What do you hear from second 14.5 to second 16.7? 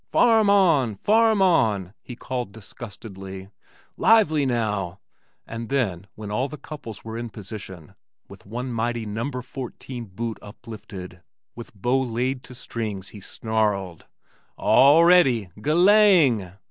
"Already GELANG!"